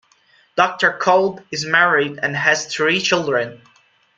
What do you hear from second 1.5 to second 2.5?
is married and